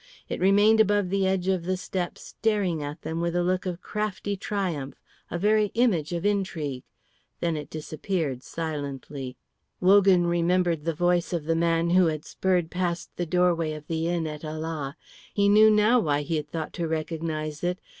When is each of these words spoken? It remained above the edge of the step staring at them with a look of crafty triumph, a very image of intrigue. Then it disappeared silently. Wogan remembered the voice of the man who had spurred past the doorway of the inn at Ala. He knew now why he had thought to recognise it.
It 0.29 0.39
remained 0.39 0.79
above 0.79 1.11
the 1.11 1.27
edge 1.27 1.47
of 1.47 1.63
the 1.65 1.77
step 1.77 2.17
staring 2.17 2.81
at 2.81 3.03
them 3.03 3.21
with 3.21 3.35
a 3.35 3.43
look 3.43 3.67
of 3.67 3.83
crafty 3.83 4.35
triumph, 4.35 4.95
a 5.29 5.37
very 5.37 5.67
image 5.75 6.11
of 6.11 6.25
intrigue. 6.25 6.81
Then 7.39 7.55
it 7.55 7.69
disappeared 7.69 8.41
silently. 8.41 9.37
Wogan 9.79 10.25
remembered 10.25 10.85
the 10.85 10.95
voice 10.95 11.33
of 11.33 11.45
the 11.45 11.53
man 11.55 11.91
who 11.91 12.07
had 12.07 12.25
spurred 12.25 12.71
past 12.71 13.15
the 13.15 13.27
doorway 13.27 13.73
of 13.73 13.85
the 13.85 14.07
inn 14.07 14.25
at 14.25 14.43
Ala. 14.43 14.97
He 15.35 15.47
knew 15.47 15.69
now 15.69 15.99
why 15.99 16.23
he 16.23 16.37
had 16.37 16.49
thought 16.49 16.73
to 16.73 16.87
recognise 16.87 17.63
it. 17.63 17.77